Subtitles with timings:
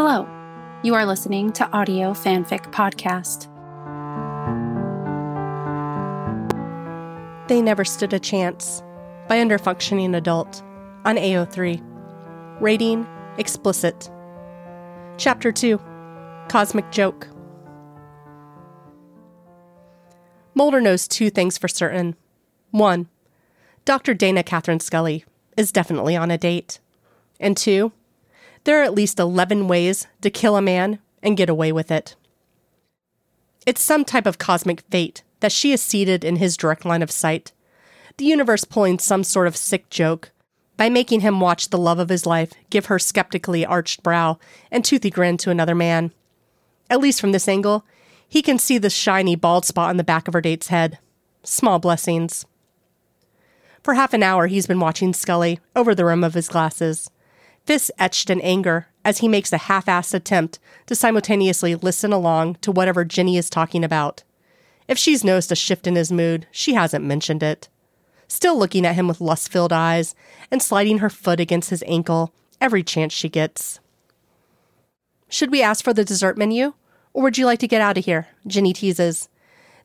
[0.00, 0.28] Hello,
[0.84, 3.48] you are listening to Audio Fanfic Podcast.
[7.48, 8.80] They Never Stood a Chance
[9.26, 10.62] by Underfunctioning Adult
[11.04, 11.82] on AO3.
[12.60, 13.08] Rating
[13.38, 14.08] Explicit.
[15.16, 15.80] Chapter 2
[16.48, 17.26] Cosmic Joke.
[20.54, 22.14] Mulder knows two things for certain.
[22.70, 23.08] One,
[23.84, 24.14] Dr.
[24.14, 25.24] Dana Catherine Scully
[25.56, 26.78] is definitely on a date.
[27.40, 27.90] And two,
[28.64, 32.14] there are at least 11 ways to kill a man and get away with it.
[33.66, 37.10] It's some type of cosmic fate that she is seated in his direct line of
[37.10, 37.52] sight,
[38.16, 40.30] the universe pulling some sort of sick joke
[40.76, 44.38] by making him watch the love of his life give her skeptically arched brow
[44.70, 46.12] and toothy grin to another man.
[46.88, 47.84] At least from this angle,
[48.28, 50.98] he can see the shiny bald spot on the back of her date's head.
[51.42, 52.46] Small blessings.
[53.82, 57.10] For half an hour, he's been watching Scully over the rim of his glasses
[57.68, 62.56] this etched in anger as he makes a half assed attempt to simultaneously listen along
[62.56, 64.24] to whatever Ginny is talking about.
[64.88, 67.68] If she's noticed a shift in his mood, she hasn't mentioned it.
[68.26, 70.14] Still looking at him with lust filled eyes
[70.50, 73.80] and sliding her foot against his ankle every chance she gets.
[75.28, 76.72] Should we ask for the dessert menu?
[77.12, 78.28] Or would you like to get out of here?
[78.46, 79.28] Ginny teases.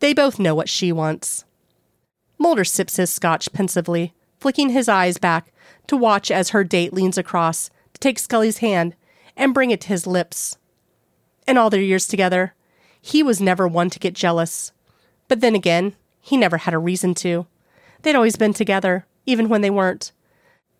[0.00, 1.44] They both know what she wants.
[2.38, 5.50] Mulder sips his scotch pensively, flicking his eyes back
[5.90, 8.94] to watch as her date leans across to take Scully's hand
[9.36, 10.56] and bring it to his lips.
[11.48, 12.54] In all their years together,
[13.00, 14.70] he was never one to get jealous.
[15.26, 17.48] But then again, he never had a reason to.
[18.02, 20.12] They'd always been together, even when they weren't.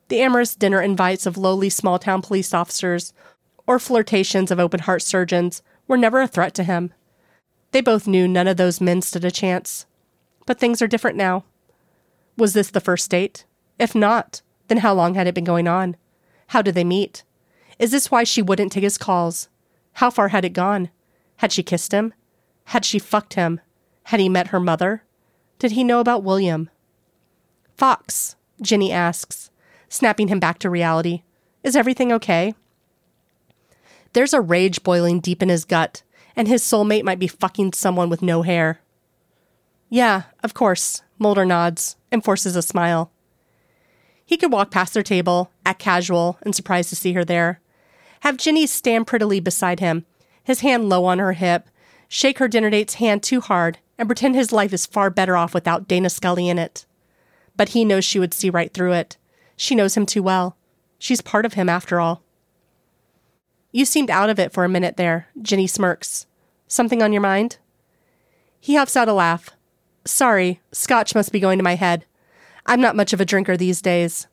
[0.07, 3.13] The amorous dinner invites of lowly small town police officers
[3.67, 6.95] or flirtations of open heart surgeons were never a threat to him.
[7.73, 9.87] They both knew none of those men stood a chance.
[10.47, 11.43] But things are different now.
[12.37, 13.45] Was this the first date?
[13.77, 15.97] If not, then how long had it been going on?
[16.47, 17.25] How did they meet?
[17.81, 19.49] Is this why she wouldn't take his calls?
[19.95, 20.91] How far had it gone?
[21.39, 22.15] Had she kissed him?
[22.67, 23.61] Had she fucked him?
[24.05, 25.03] Had he met her mother?
[25.59, 26.71] Did he know about William?
[27.77, 29.51] Fox, Ginny asks,
[29.89, 31.25] snapping him back to reality.
[31.65, 32.55] Is everything okay?
[34.13, 36.05] There's a rage boiling deep in his gut,
[36.37, 38.81] and his soulmate might be fucking someone with no hair.
[39.89, 43.11] Yeah, of course, Mulder nods and forces a smile.
[44.31, 47.61] He could walk past their table, act casual, and surprised to see her there.
[48.21, 50.07] Have Ginny stand prettily beside him,
[50.45, 51.69] his hand low on her hip,
[52.07, 55.53] shake her dinner date's hand too hard, and pretend his life is far better off
[55.53, 56.87] without Dana Scully in it.
[57.57, 59.17] But he knows she would see right through it.
[59.57, 60.57] She knows him too well.
[61.01, 62.23] She's part of him after all.
[63.73, 66.27] You seemed out of it for a minute there, Ginny smirks.
[66.69, 67.59] Something on your mind?
[68.61, 69.51] He huffs out a laugh.
[70.05, 72.05] Sorry, scotch must be going to my head.
[72.67, 74.27] I'm not much of a drinker these days.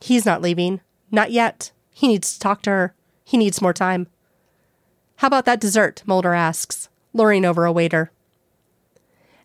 [0.00, 0.80] He's not leaving.
[1.10, 1.72] Not yet.
[1.90, 2.94] He needs to talk to her.
[3.24, 4.06] He needs more time.
[5.16, 6.02] How about that dessert?
[6.06, 8.10] Mulder asks, luring over a waiter.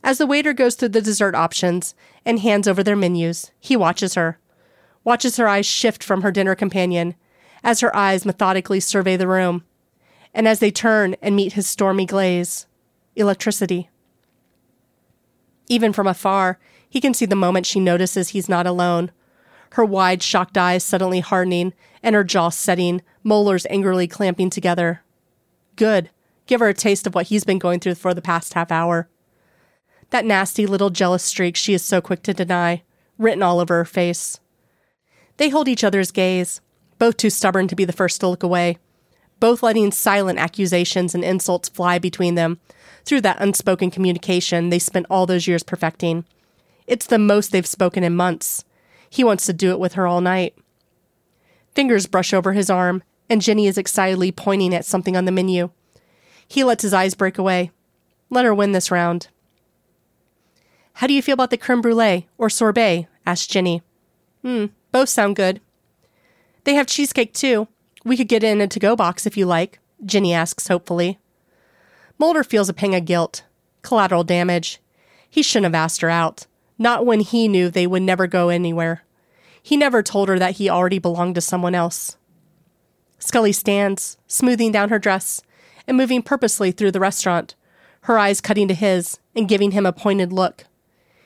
[0.03, 1.95] As the waiter goes through the dessert options
[2.25, 4.39] and hands over their menus, he watches her,
[5.03, 7.16] watches her eyes shift from her dinner companion
[7.63, 9.66] as her eyes methodically survey the room,
[10.33, 12.67] and as they turn and meet his stormy glaze
[13.16, 13.89] electricity.
[15.67, 16.59] Even from afar,
[16.89, 19.11] he can see the moment she notices he's not alone.
[19.71, 25.01] Her wide, shocked eyes suddenly hardening and her jaw setting, molars angrily clamping together.
[25.75, 26.09] Good.
[26.45, 29.09] Give her a taste of what he's been going through for the past half hour.
[30.11, 32.83] That nasty little jealous streak she is so quick to deny,
[33.17, 34.39] written all over her face.
[35.37, 36.61] They hold each other's gaze,
[36.99, 38.77] both too stubborn to be the first to look away,
[39.39, 42.59] both letting silent accusations and insults fly between them
[43.05, 46.25] through that unspoken communication they spent all those years perfecting.
[46.88, 48.63] It's the most they've spoken in months.
[49.09, 50.55] He wants to do it with her all night.
[51.73, 55.69] Fingers brush over his arm, and Ginny is excitedly pointing at something on the menu.
[56.47, 57.71] He lets his eyes break away.
[58.29, 59.27] Let her win this round.
[60.93, 63.07] How do you feel about the creme brulee or sorbet?
[63.25, 63.81] asked Ginny.
[64.43, 65.59] Hmm, both sound good.
[66.63, 67.67] They have cheesecake too.
[68.03, 71.19] We could get in a to go box if you like, Ginny asks hopefully.
[72.17, 73.44] Mulder feels a pang of guilt.
[73.82, 74.79] Collateral damage.
[75.29, 76.47] He shouldn't have asked her out
[76.78, 79.03] not when he knew they would never go anywhere.
[79.62, 82.17] He never told her that he already belonged to someone else.
[83.17, 85.41] Scully stands, smoothing down her dress
[85.88, 87.56] and moving purposely through the restaurant,
[88.02, 90.66] her eyes cutting to his and giving him a pointed look.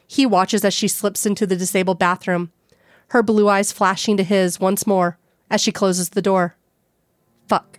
[0.07, 2.51] He watches as she slips into the disabled bathroom,
[3.09, 5.17] her blue eyes flashing to his once more
[5.49, 6.55] as she closes the door.
[7.47, 7.78] Fuck.